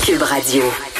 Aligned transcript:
Cube 0.00 0.22
Radio. 0.24 0.91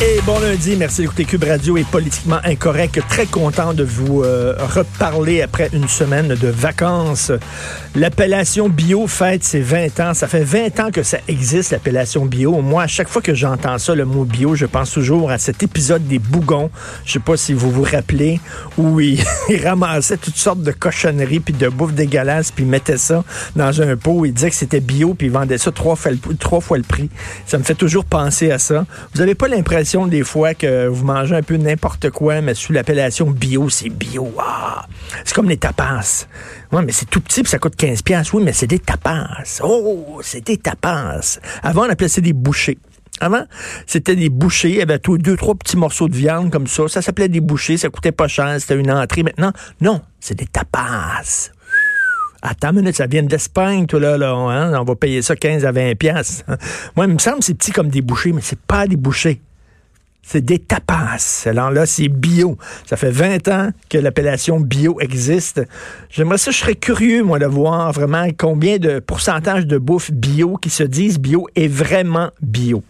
Et 0.00 0.20
bon 0.26 0.40
lundi, 0.40 0.74
merci 0.76 1.02
d'écouter 1.02 1.24
Cube 1.24 1.44
Radio 1.44 1.76
et 1.76 1.84
Politiquement 1.84 2.40
Incorrect. 2.42 3.00
Très 3.08 3.26
content 3.26 3.74
de 3.74 3.84
vous 3.84 4.24
euh, 4.24 4.56
reparler 4.58 5.40
après 5.40 5.70
une 5.72 5.86
semaine 5.86 6.34
de 6.34 6.48
vacances. 6.48 7.30
L'appellation 7.94 8.68
bio 8.68 9.06
fête 9.06 9.44
ses 9.44 9.60
20 9.60 10.00
ans. 10.00 10.12
Ça 10.12 10.26
fait 10.26 10.42
20 10.42 10.80
ans 10.80 10.90
que 10.90 11.04
ça 11.04 11.18
existe, 11.28 11.70
l'appellation 11.70 12.26
bio. 12.26 12.60
Moi, 12.60 12.82
à 12.82 12.86
chaque 12.88 13.08
fois 13.08 13.22
que 13.22 13.34
j'entends 13.34 13.78
ça, 13.78 13.94
le 13.94 14.04
mot 14.04 14.24
bio, 14.24 14.56
je 14.56 14.66
pense 14.66 14.90
toujours 14.90 15.30
à 15.30 15.38
cet 15.38 15.62
épisode 15.62 16.04
des 16.08 16.18
Bougons. 16.18 16.70
Je 17.04 17.12
sais 17.12 17.20
pas 17.20 17.36
si 17.36 17.52
vous 17.52 17.70
vous 17.70 17.84
rappelez, 17.84 18.40
où 18.76 18.98
ils, 19.00 19.22
ramassaient 19.62 20.16
toutes 20.16 20.36
sortes 20.36 20.62
de 20.62 20.72
cochonneries 20.72 21.40
puis 21.40 21.54
de 21.54 21.68
bouffe 21.68 21.94
dégueulasse 21.94 22.50
puis 22.50 22.64
ils 22.64 22.70
mettaient 22.70 22.98
ça 22.98 23.22
dans 23.54 23.80
un 23.80 23.96
pot. 23.96 24.24
Ils 24.24 24.32
disaient 24.32 24.50
que 24.50 24.56
c'était 24.56 24.80
bio 24.80 25.14
puis 25.14 25.28
ils 25.28 25.32
vendaient 25.32 25.58
ça 25.58 25.70
trois 25.70 25.94
fois, 25.94 26.10
le, 26.10 26.18
trois 26.36 26.60
fois 26.60 26.78
le 26.78 26.82
prix. 26.82 27.10
Ça 27.46 27.58
me 27.58 27.62
fait 27.62 27.76
toujours 27.76 28.04
penser 28.04 28.50
à 28.50 28.58
ça. 28.58 28.84
Vous 29.14 29.20
avez 29.20 29.36
pas 29.36 29.46
l'impression 29.46 29.83
des 30.08 30.24
fois 30.24 30.54
que 30.54 30.86
vous 30.86 31.04
mangez 31.04 31.36
un 31.36 31.42
peu 31.42 31.56
n'importe 31.56 32.10
quoi, 32.10 32.40
mais 32.40 32.54
sous 32.54 32.72
l'appellation 32.72 33.30
bio, 33.30 33.68
c'est 33.68 33.90
bio. 33.90 34.32
Ah, 34.38 34.86
c'est 35.24 35.34
comme 35.34 35.48
les 35.48 35.58
tapas. 35.58 36.26
Oui, 36.72 36.82
mais 36.84 36.92
c'est 36.92 37.08
tout 37.08 37.20
petit, 37.20 37.42
puis 37.42 37.50
ça 37.50 37.58
coûte 37.58 37.76
15 37.76 38.02
pièces. 38.02 38.32
Oui, 38.32 38.42
mais 38.42 38.52
c'est 38.52 38.66
des 38.66 38.78
tapas. 38.78 39.28
Oh, 39.62 40.20
c'est 40.22 40.44
des 40.46 40.56
tapas. 40.56 41.38
Avant, 41.62 41.86
on 41.86 41.90
appelait 41.90 42.08
ça 42.08 42.20
des 42.20 42.32
bouchées. 42.32 42.78
Avant, 43.20 43.44
c'était 43.86 44.16
des 44.16 44.30
bouchées. 44.30 44.70
Il 44.70 44.76
y 44.76 44.82
avait 44.82 44.98
deux, 44.98 45.36
trois 45.36 45.54
petits 45.54 45.76
morceaux 45.76 46.08
de 46.08 46.16
viande 46.16 46.50
comme 46.50 46.66
ça. 46.66 46.88
Ça 46.88 47.02
s'appelait 47.02 47.28
des 47.28 47.40
bouchées. 47.40 47.76
Ça 47.76 47.90
coûtait 47.90 48.12
pas 48.12 48.26
cher. 48.26 48.56
C'était 48.58 48.76
une 48.76 48.90
entrée. 48.90 49.22
Maintenant, 49.22 49.52
non, 49.80 50.00
c'est 50.18 50.34
des 50.34 50.46
tapas. 50.46 51.50
Attends 52.46 52.70
une 52.70 52.80
minute, 52.80 52.96
ça 52.96 53.06
vient 53.06 53.22
d'Espagne, 53.22 53.86
tout 53.86 53.98
là, 53.98 54.18
là 54.18 54.34
hein? 54.34 54.78
on 54.78 54.84
va 54.84 54.94
payer 54.96 55.22
ça 55.22 55.34
15 55.34 55.64
à 55.64 55.72
20 55.72 55.94
pièces. 55.94 56.44
Moi, 56.94 57.06
il 57.06 57.14
me 57.14 57.18
semble 57.18 57.38
que 57.38 57.46
c'est 57.46 57.54
petit 57.54 57.72
comme 57.72 57.88
des 57.88 58.02
bouchées, 58.02 58.32
mais 58.32 58.42
c'est 58.42 58.58
pas 58.58 58.86
des 58.86 58.96
bouchées. 58.96 59.40
C'est 60.26 60.40
des 60.40 60.58
tapas. 60.58 61.18
Alors 61.46 61.70
là, 61.70 61.86
c'est 61.86 62.08
bio. 62.08 62.56
Ça 62.86 62.96
fait 62.96 63.10
20 63.10 63.48
ans 63.48 63.70
que 63.88 63.98
l'appellation 63.98 64.58
bio 64.58 64.98
existe. 65.00 65.60
J'aimerais 66.10 66.38
ça, 66.38 66.50
je 66.50 66.58
serais 66.58 66.74
curieux, 66.74 67.22
moi, 67.22 67.38
de 67.38 67.46
voir 67.46 67.92
vraiment 67.92 68.26
combien 68.36 68.78
de 68.78 69.00
pourcentage 69.00 69.66
de 69.66 69.76
bouffe 69.76 70.10
bio 70.10 70.56
qui 70.56 70.70
se 70.70 70.82
disent 70.82 71.18
bio 71.18 71.46
est 71.54 71.68
vraiment 71.68 72.30
bio. 72.40 72.82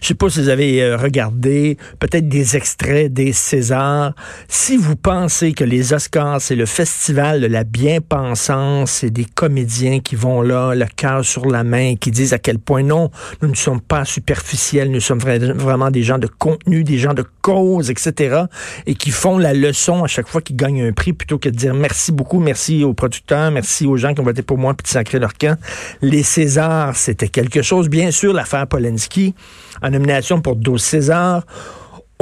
Je 0.00 0.08
sais 0.08 0.14
pas 0.14 0.28
si 0.28 0.40
vous 0.40 0.48
avez 0.48 0.82
euh, 0.82 0.96
regardé 0.96 1.76
peut-être 1.98 2.28
des 2.28 2.56
extraits 2.56 3.12
des 3.12 3.32
Césars. 3.32 4.12
Si 4.48 4.76
vous 4.76 4.96
pensez 4.96 5.52
que 5.52 5.64
les 5.64 5.92
Oscars, 5.92 6.40
c'est 6.40 6.56
le 6.56 6.66
festival 6.66 7.40
de 7.40 7.46
la 7.46 7.64
bien-pensance, 7.64 8.90
c'est 8.90 9.10
des 9.10 9.24
comédiens 9.24 10.00
qui 10.00 10.16
vont 10.16 10.42
là, 10.42 10.74
le 10.74 10.86
cœur 10.94 11.24
sur 11.24 11.46
la 11.46 11.64
main, 11.64 11.96
qui 11.96 12.10
disent 12.10 12.32
à 12.32 12.38
quel 12.38 12.58
point 12.58 12.82
non, 12.82 13.10
nous 13.42 13.48
ne 13.48 13.54
sommes 13.54 13.80
pas 13.80 14.04
superficiels, 14.04 14.90
nous 14.90 15.00
sommes 15.00 15.20
vraiment 15.20 15.90
des 15.90 16.02
gens 16.02 16.18
de 16.18 16.26
contenu, 16.26 16.84
des 16.84 16.98
gens 16.98 17.14
de 17.14 17.24
cause, 17.42 17.90
etc. 17.90 18.44
Et 18.86 18.94
qui 18.94 19.10
font 19.10 19.38
la 19.38 19.54
leçon 19.54 20.04
à 20.04 20.06
chaque 20.06 20.28
fois 20.28 20.40
qu'ils 20.40 20.56
gagnent 20.56 20.82
un 20.82 20.92
prix 20.92 21.12
plutôt 21.12 21.38
que 21.38 21.48
de 21.48 21.56
dire 21.56 21.74
merci 21.74 22.12
beaucoup, 22.12 22.40
merci 22.40 22.84
aux 22.84 22.94
producteurs, 22.94 23.50
merci 23.50 23.86
aux 23.86 23.96
gens 23.96 24.14
qui 24.14 24.20
ont 24.20 24.24
voté 24.24 24.42
pour 24.42 24.58
moi 24.58 24.74
puis 24.74 24.84
de 24.84 24.88
sacrer 24.88 25.18
leur 25.18 25.34
camp. 25.34 25.58
Les 26.02 26.22
Césars, 26.22 26.96
c'était 26.96 27.28
quelque 27.28 27.62
chose. 27.62 27.88
Bien 27.88 28.10
sûr, 28.10 28.32
l'affaire 28.32 28.66
Polanski 28.66 29.34
en 29.82 29.90
nomination 29.90 30.40
pour 30.40 30.56
12 30.56 30.82
Césars. 30.82 31.44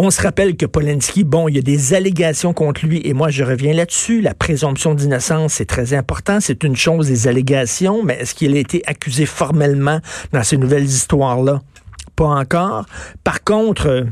On 0.00 0.11
se 0.11 0.22
rappelle 0.22 0.56
que 0.56 0.64
Polanski, 0.64 1.25
bon, 1.25 1.48
il 1.48 1.56
y 1.56 1.58
a 1.58 1.62
des 1.62 1.92
allégations 1.92 2.53
contre 2.53 2.86
lui, 2.86 3.00
et 3.05 3.14
moi 3.14 3.31
je 3.31 3.42
reviens 3.42 3.72
là-dessus. 3.72 4.20
La 4.20 4.33
présomption 4.33 4.94
d'innocence, 4.94 5.55
c'est 5.55 5.64
très 5.64 5.92
important. 5.92 6.39
C'est 6.41 6.62
une 6.62 6.77
chose, 6.77 7.09
des 7.09 7.27
allégations, 7.27 8.05
mais 8.05 8.14
est-ce 8.20 8.34
qu'il 8.34 8.55
a 8.56 8.61
été 8.61 8.81
accusé 8.86 9.27
formellement 9.27 9.98
dans 10.33 10.44
ces 10.44 10.56
nouvelles 10.56 10.84
histoires-là? 10.84 11.62
Pas 12.14 12.27
encore. 12.27 12.86
Par 13.25 13.42
contre, 13.42 14.06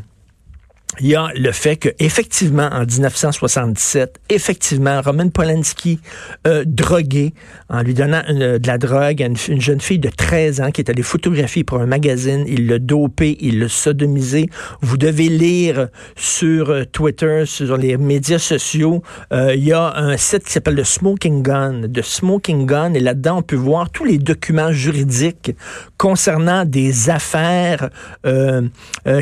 il 1.00 1.08
y 1.08 1.14
a 1.14 1.28
le 1.34 1.52
fait 1.52 1.76
que 1.76 1.90
effectivement 1.98 2.68
en 2.72 2.84
1977, 2.84 4.18
effectivement 4.30 5.00
Roman 5.02 5.28
Polanski 5.28 6.00
euh, 6.46 6.64
drogué 6.66 7.34
en 7.68 7.82
lui 7.82 7.94
donnant 7.94 8.22
de 8.28 8.66
la 8.66 8.78
drogue 8.78 9.22
à 9.22 9.26
une, 9.26 9.60
jeune 9.60 9.80
fille 9.80 9.98
de 9.98 10.08
13 10.08 10.60
ans 10.60 10.70
qui 10.70 10.80
est 10.80 10.90
allée 10.90 11.02
photographier 11.02 11.64
pour 11.64 11.80
un 11.80 11.86
magazine, 11.86 12.44
il 12.46 12.66
l'a 12.66 12.78
dopé, 12.78 13.36
il 13.40 13.60
l'a 13.60 13.68
sodomisé. 13.68 14.48
Vous 14.80 14.96
devez 14.96 15.28
lire 15.28 15.88
sur 16.16 16.70
euh, 16.70 16.84
Twitter, 16.84 17.44
sur 17.44 17.76
les 17.76 17.96
médias 17.96 18.38
sociaux, 18.38 19.02
euh, 19.32 19.54
il 19.54 19.64
y 19.64 19.72
a 19.72 19.96
un 19.96 20.16
site 20.16 20.44
qui 20.44 20.52
s'appelle 20.52 20.76
le 20.76 20.84
Smoking 20.84 21.42
Gun, 21.42 21.88
de 21.88 22.02
Smoking 22.02 22.66
Gun. 22.66 22.94
Et 22.94 23.00
là-dedans 23.00 23.38
on 23.38 23.42
peut 23.42 23.56
voir 23.56 23.90
tous 23.90 24.04
les 24.04 24.18
documents 24.18 24.72
juridiques 24.72 25.52
concernant 25.98 26.64
des 26.64 27.10
affaires 27.10 27.90
euh, 28.24 28.62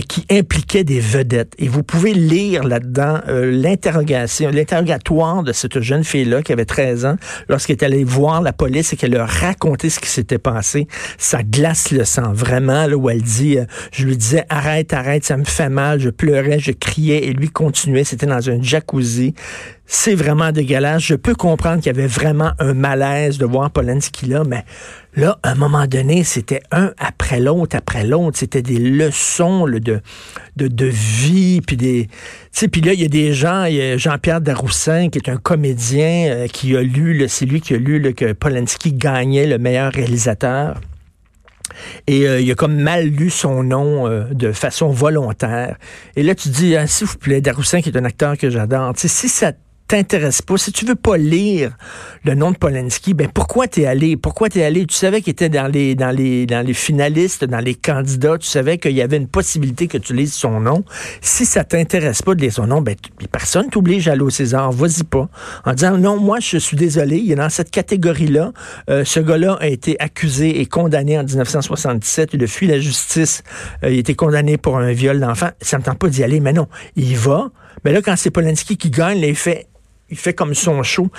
qui 0.09 0.25
impliquaient 0.31 0.85
des 0.85 1.01
vedettes 1.01 1.55
et 1.65 1.69
vous 1.69 1.83
pouvez 1.83 2.13
lire 2.13 2.63
là-dedans 2.63 3.21
euh, 3.27 3.51
l'interrogatoire 3.51 5.43
de 5.43 5.53
cette 5.53 5.81
jeune 5.81 6.05
fille-là 6.05 6.43
qui 6.43 6.53
avait 6.53 6.67
13 6.67 7.07
ans 7.07 7.17
lorsqu'elle 7.49 7.77
est 7.77 7.85
allée 7.85 8.05
voir 8.05 8.43
la 8.43 8.53
police 8.53 8.93
et 8.93 8.97
qu'elle 8.97 9.17
a 9.17 9.25
raconté 9.25 9.89
ce 9.89 9.99
qui 9.99 10.11
s'était 10.11 10.37
passé. 10.37 10.87
Ça 11.17 11.43
glace 11.43 11.91
le 11.91 12.05
sang 12.05 12.35
vraiment, 12.35 12.87
là, 12.87 12.95
où 12.99 13.09
elle 13.09 13.23
dit, 13.23 13.57
euh, 13.57 13.65
je 13.93 14.05
lui 14.05 14.19
disais, 14.19 14.45
arrête, 14.51 14.93
arrête, 14.93 15.25
ça 15.25 15.39
me 15.39 15.45
fait 15.45 15.71
mal, 15.71 16.01
je 16.01 16.11
pleurais, 16.11 16.59
je 16.59 16.73
criais 16.73 17.29
et 17.29 17.33
lui 17.33 17.49
continuait, 17.49 18.05
c'était 18.05 18.27
dans 18.27 18.51
un 18.51 18.61
jacuzzi. 18.61 19.33
C'est 19.87 20.15
vraiment 20.15 20.51
dégueulasse. 20.51 21.03
Je 21.03 21.15
peux 21.15 21.35
comprendre 21.35 21.83
qu'il 21.83 21.95
y 21.95 21.99
avait 21.99 22.07
vraiment 22.07 22.53
un 22.59 22.73
malaise 22.73 23.37
de 23.37 23.45
voir 23.45 23.71
Polanski 23.71 24.27
là, 24.27 24.43
mais 24.45 24.65
là, 25.15 25.39
à 25.43 25.51
un 25.51 25.55
moment 25.55 25.87
donné, 25.87 26.25
c'était 26.25 26.63
un 26.71 26.93
après 26.99 27.39
l'autre, 27.39 27.77
après 27.77 28.05
l'autre. 28.05 28.39
C'était 28.39 28.63
des 28.63 28.79
leçons 28.79 29.67
de, 29.67 30.01
de, 30.57 30.87
vie, 30.87 31.61
puis 31.61 31.77
des... 31.77 32.09
Puis 32.73 32.81
là, 32.81 32.95
il 32.95 33.01
y 33.01 33.05
a 33.05 33.09
des 33.09 33.35
gens, 33.35 33.65
il 33.65 33.75
y 33.75 33.83
a 33.83 33.97
Jean-Pierre 33.99 34.41
Daroussin, 34.41 35.11
qui 35.11 35.19
est 35.19 35.29
un 35.29 35.37
comédien, 35.37 36.29
euh, 36.31 36.47
qui 36.47 36.75
a 36.77 36.81
lu, 36.81 37.23
c'est 37.29 37.45
lui 37.45 37.61
qui 37.61 37.75
a 37.75 37.79
lu 37.79 38.15
que 38.15 38.33
Polanski 38.33 38.95
gagnait 38.95 39.47
le 39.47 39.59
meilleur 39.59 39.93
réalisateur. 39.93 40.81
Et 42.07 42.27
euh, 42.27 42.41
il 42.41 42.51
a 42.51 42.55
comme 42.55 42.77
mal 42.77 43.07
lu 43.07 43.31
son 43.31 43.63
nom 43.63 44.07
euh, 44.07 44.25
de 44.33 44.53
façon 44.53 44.89
volontaire. 44.89 45.77
Et 46.17 46.23
là, 46.23 46.35
tu 46.35 46.49
dis, 46.49 46.77
ah, 46.77 46.87
s'il 46.87 47.07
vous 47.07 47.19
plaît, 47.19 47.41
Daroussin, 47.41 47.81
qui 47.81 47.91
est 47.91 47.99
un 47.99 48.05
acteur 48.05 48.37
que 48.39 48.51
j'adore, 48.51 48.93
si 48.97 49.29
ça 49.29 49.53
t'intéresse 49.95 50.43
pas, 50.43 50.57
si 50.57 50.73
tu 50.73 50.85
veux 50.87 50.97
pas 50.97 51.17
lire 51.17 51.77
le 52.25 52.35
nom 52.35 52.51
de 52.51 52.57
Polanski, 52.57 53.15
ben 53.15 53.29
pourquoi 53.33 53.69
t'es 53.69 53.87
allé? 53.87 54.17
Pourquoi 54.17 54.49
t'es 54.49 54.65
allé? 54.65 54.87
Tu 54.87 54.97
savais 54.97 55.21
qu'il 55.21 55.31
était 55.31 55.49
dans 55.49 55.69
les, 55.69 55.95
dans 55.95 56.11
les, 56.11 56.47
dans 56.47 56.67
les 56.67 56.75
finalistes, 56.75 57.45
dans 57.45 57.61
les 57.61 57.77
candidats, 57.77 58.37
tu 58.37 58.49
savais 58.49 58.79
qu'il 58.79 58.91
y 58.91 59.03
avait 59.03 59.19
une 59.19 59.29
possibilité 59.29 59.87
que 59.87 59.97
tu 59.97 60.13
lises 60.13 60.35
son 60.35 60.59
nom. 60.59 60.83
Si 61.21 61.47
ça 61.47 61.63
t'intéresse 61.63 62.23
pas 62.23 62.35
de 62.35 62.41
lire 62.41 62.53
son 62.53 62.67
nom, 62.67 62.83
ben 62.83 62.97
personne 63.31 63.71
t'oblige 63.71 64.09
à 64.09 64.13
aller 64.13 64.23
au 64.23 64.31
César, 64.31 64.73
vas-y 64.73 65.05
pas. 65.05 65.29
En 65.65 65.75
disant 65.75 65.97
non, 65.97 66.19
moi 66.19 66.41
je 66.41 66.57
suis 66.57 66.77
désolé, 66.77 67.19
il 67.19 67.31
est 67.31 67.37
dans 67.37 67.49
cette 67.49 67.71
catégorie-là. 67.71 68.51
Euh, 68.91 69.05
ce 69.05 69.21
gars-là 69.21 69.59
a 69.61 69.69
été 69.69 69.95
accusé 70.01 70.61
et 70.61 70.67
condamné 70.67 71.17
en 71.21 71.23
1977, 71.23 72.31
il 72.33 72.43
a 72.43 72.49
fui 72.49 72.67
la 72.67 72.81
justice, 72.81 73.45
euh, 73.85 73.91
il 73.91 73.97
a 73.97 74.01
été 74.01 74.17
condamné 74.17 74.57
pour 74.57 74.77
un 74.77 74.91
viol 74.91 75.21
d'enfant. 75.21 75.51
Ça 75.61 75.79
me 75.79 75.85
tente 75.85 76.01
pas 76.01 76.09
d'y 76.09 76.25
aller, 76.25 76.41
mais 76.41 76.53
non, 76.53 76.67
il 76.97 77.17
va. 77.17 77.53
Mais 77.85 77.93
là, 77.93 78.03
quand 78.03 78.17
c'est 78.17 78.31
Polanski 78.31 78.77
qui 78.77 78.91
gagne, 78.91 79.21
les 79.21 79.35
faits 79.35 79.69
il 80.15 80.19
fait 80.19 80.33
comme 80.33 80.55
son 80.55 80.83
show. 80.85 81.11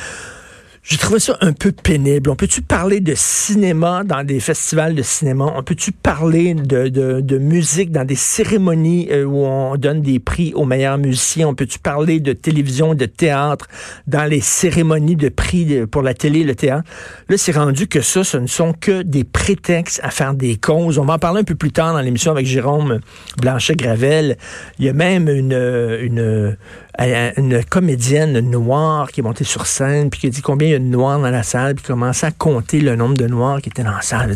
J'ai 0.88 0.98
trouvé 0.98 1.20
ça 1.20 1.36
un 1.42 1.52
peu 1.52 1.72
pénible. 1.72 2.30
On 2.30 2.36
peut-tu 2.36 2.62
parler 2.62 3.00
de 3.00 3.14
cinéma 3.16 4.04
dans 4.04 4.24
des 4.24 4.40
festivals 4.40 4.94
de 4.94 5.02
cinéma? 5.02 5.52
On 5.56 5.64
peut-tu 5.64 5.92
parler 5.92 6.54
de, 6.54 6.90
de, 6.90 7.38
musique 7.40 7.92
dans 7.92 8.06
des 8.06 8.16
cérémonies 8.16 9.08
euh, 9.10 9.26
où 9.26 9.38
on 9.48 9.78
donne 9.78 10.04
des 10.04 10.20
prix 10.20 10.54
aux 10.54 10.64
meilleurs 10.64 11.00
musiciens? 11.00 11.48
On 11.48 11.56
peut-tu 11.56 11.80
parler 11.80 12.20
de 12.20 12.34
télévision, 12.34 12.94
de 12.94 13.08
théâtre 13.08 13.68
dans 14.06 14.26
les 14.26 14.42
cérémonies 14.42 15.16
de 15.16 15.30
prix 15.30 15.88
pour 15.88 16.04
la 16.04 16.14
télé 16.14 16.42
et 16.42 16.44
le 16.44 16.54
théâtre? 16.54 16.88
Là, 17.30 17.38
c'est 17.38 17.54
rendu 17.54 17.88
que 17.88 18.02
ça, 18.02 18.24
ce 18.24 18.38
ne 18.38 18.46
sont 18.48 18.74
que 18.74 19.02
des 19.02 19.24
prétextes 19.24 20.00
à 20.04 20.12
faire 20.12 20.36
des 20.36 20.56
causes. 20.56 21.00
On 21.00 21.06
va 21.06 21.16
en 21.16 21.20
parler 21.20 21.40
un 21.40 21.46
peu 21.46 21.56
plus 21.56 21.72
tard 21.72 21.94
dans 21.94 22.02
l'émission 22.02 22.32
avec 22.32 22.46
Jérôme 22.46 23.00
Blanchet-Gravel. 23.42 24.38
Il 24.78 24.86
y 24.86 24.90
a 24.90 24.94
même 24.94 25.30
une, 25.30 25.52
une, 25.52 26.58
une 27.00 27.64
comédienne 27.66 28.40
noire 28.40 29.12
qui 29.12 29.20
est 29.20 29.24
montée 29.24 29.44
sur 29.44 29.68
scène 29.68 30.10
puis 30.10 30.22
qui 30.22 30.28
a 30.28 30.30
dit 30.30 30.42
combien 30.42 30.68
il 30.68 30.72
y 30.72 30.76
a 30.76 30.80
de 30.80 30.84
noirs 30.84 31.20
dans 31.20 31.30
la 31.30 31.44
salle 31.44 31.76
puis 31.76 31.86
commençait 31.86 32.28
à 32.28 32.32
compter 32.32 32.80
le 32.80 32.96
nombre 32.96 33.18
de 33.18 33.28
noirs 33.28 33.62
qui 33.62 33.70
étaient 33.70 33.84
dans 33.84 33.92
la 33.92 34.02
salle. 34.02 34.36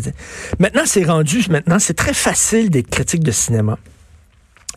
Maintenant, 0.58 0.82
c'est 0.84 1.04
rendu, 1.04 1.44
maintenant, 1.50 1.78
c'est 1.78 1.94
très 1.94 2.14
facile 2.14 2.70
d'être 2.70 2.90
critique 2.90 3.22
de 3.22 3.32
cinéma. 3.32 3.78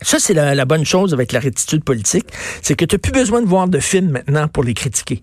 Ça, 0.02 0.18
c'est 0.18 0.34
la, 0.34 0.64
bonne 0.64 0.84
chose 0.84 1.14
avec 1.14 1.32
la 1.32 1.40
rétitude 1.40 1.84
politique, 1.84 2.26
c'est 2.62 2.74
que 2.74 2.84
tu 2.84 2.94
n'as 2.94 2.98
plus 2.98 3.12
besoin 3.12 3.40
de 3.40 3.46
voir 3.46 3.68
de 3.68 3.78
films 3.78 4.10
maintenant 4.10 4.48
pour 4.48 4.64
les 4.64 4.74
critiquer. 4.74 5.22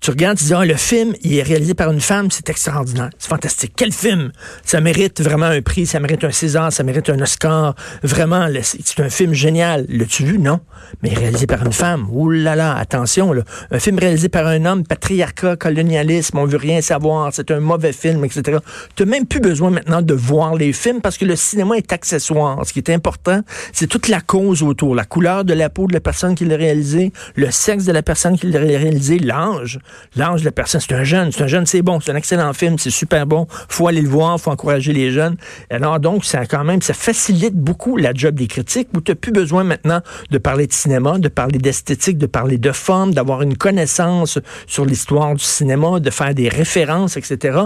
Tu 0.00 0.10
regardes, 0.10 0.36
tu 0.36 0.44
dis, 0.44 0.54
ah, 0.54 0.64
le 0.64 0.74
film, 0.74 1.14
il 1.22 1.38
est 1.38 1.42
réalisé 1.42 1.74
par 1.74 1.90
une 1.90 2.00
femme, 2.00 2.30
c'est 2.30 2.48
extraordinaire, 2.50 3.10
c'est 3.18 3.28
fantastique. 3.28 3.72
Quel 3.74 3.92
film! 3.92 4.32
Ça 4.62 4.80
mérite 4.80 5.22
vraiment 5.22 5.46
un 5.46 5.62
prix, 5.62 5.86
ça 5.86 5.98
mérite 6.00 6.24
un 6.24 6.30
César, 6.30 6.72
ça 6.72 6.82
mérite 6.82 7.08
un 7.08 7.20
Oscar. 7.20 7.74
Vraiment, 8.02 8.46
c'est 8.62 9.00
un 9.00 9.08
film 9.08 9.32
génial. 9.32 9.86
L'as-tu 9.88 10.24
vu? 10.24 10.38
Non. 10.38 10.60
Mais 11.02 11.14
réalisé 11.14 11.46
par 11.46 11.64
une 11.64 11.72
femme, 11.72 12.06
ouh 12.10 12.30
là 12.30 12.54
là, 12.54 12.76
attention, 12.76 13.32
là. 13.32 13.42
Un 13.70 13.78
film 13.78 13.98
réalisé 13.98 14.28
par 14.28 14.46
un 14.46 14.64
homme, 14.64 14.84
patriarcat, 14.86 15.56
colonialisme, 15.56 16.38
on 16.38 16.44
veut 16.44 16.58
rien 16.58 16.80
savoir, 16.82 17.30
c'est 17.32 17.50
un 17.50 17.60
mauvais 17.60 17.92
film, 17.92 18.24
etc. 18.24 18.58
Tu 18.94 19.04
n'as 19.04 19.10
même 19.10 19.26
plus 19.26 19.40
besoin 19.40 19.70
maintenant 19.70 20.02
de 20.02 20.14
voir 20.14 20.54
les 20.54 20.72
films 20.72 21.00
parce 21.00 21.16
que 21.16 21.24
le 21.24 21.36
cinéma 21.36 21.76
est 21.76 21.92
accessoire. 21.92 22.64
Ce 22.66 22.72
qui 22.72 22.80
est 22.80 22.90
important, 22.90 23.40
c'est 23.72 23.86
toute 23.86 24.08
la 24.08 24.20
cause 24.20 24.62
autour, 24.62 24.94
la 24.94 25.04
couleur 25.04 25.44
de 25.44 25.54
la 25.54 25.70
peau 25.70 25.86
de 25.86 25.94
la 25.94 26.00
personne 26.00 26.34
qui 26.34 26.44
l'a 26.44 26.56
réalisé, 26.56 27.12
le 27.36 27.50
sexe 27.50 27.84
de 27.84 27.92
la 27.92 28.02
personne 28.02 28.38
qui 28.38 28.46
l'a 28.48 28.60
réalisé, 28.60 29.18
l'âge. 29.18 29.78
L'âge 30.16 30.40
de 30.40 30.44
la 30.46 30.52
personne, 30.52 30.80
c'est 30.80 30.94
un 30.94 31.04
jeune, 31.04 31.32
c'est 31.32 31.42
un 31.42 31.46
jeune, 31.46 31.66
c'est 31.66 31.82
bon, 31.82 32.00
c'est 32.00 32.12
un 32.12 32.16
excellent 32.16 32.52
film, 32.52 32.78
c'est 32.78 32.90
super 32.90 33.26
bon, 33.26 33.46
faut 33.68 33.88
aller 33.88 34.02
le 34.02 34.08
voir, 34.08 34.38
faut 34.40 34.50
encourager 34.50 34.92
les 34.92 35.10
jeunes. 35.10 35.36
Alors 35.70 36.00
donc, 36.00 36.24
ça 36.24 36.46
quand 36.46 36.64
même, 36.64 36.82
ça 36.82 36.94
facilite 36.94 37.54
beaucoup 37.54 37.96
la 37.96 38.12
job 38.14 38.34
des 38.34 38.46
critiques 38.46 38.88
où 38.94 39.00
tu 39.00 39.12
n'as 39.12 39.16
plus 39.16 39.32
besoin 39.32 39.64
maintenant 39.64 40.00
de 40.30 40.38
parler 40.38 40.66
de 40.66 40.72
cinéma, 40.72 41.18
de 41.18 41.28
parler 41.28 41.58
d'esthétique, 41.58 42.18
de 42.18 42.26
parler 42.26 42.58
de 42.58 42.72
forme, 42.72 43.14
d'avoir 43.14 43.42
une 43.42 43.56
connaissance 43.56 44.38
sur 44.66 44.84
l'histoire 44.84 45.34
du 45.34 45.44
cinéma, 45.44 46.00
de 46.00 46.10
faire 46.10 46.34
des 46.34 46.48
références, 46.48 47.16
etc. 47.16 47.58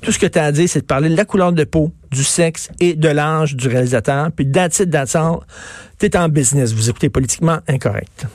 Tout 0.00 0.12
ce 0.12 0.18
que 0.18 0.26
tu 0.26 0.38
as 0.38 0.44
à 0.44 0.52
dire, 0.52 0.68
c'est 0.68 0.80
de 0.80 0.86
parler 0.86 1.08
de 1.08 1.16
la 1.16 1.24
couleur 1.24 1.52
de 1.52 1.64
peau, 1.64 1.92
du 2.10 2.24
sexe 2.24 2.70
et 2.80 2.94
de 2.94 3.08
l'âge 3.08 3.56
du 3.56 3.68
réalisateur. 3.68 4.30
Puis, 4.32 4.50
that's 4.50 4.80
it. 4.80 4.90
T'es 5.98 6.16
en 6.16 6.28
business. 6.28 6.72
Vous 6.72 6.90
écoutez 6.90 7.08
politiquement 7.08 7.58
incorrect. 7.68 8.26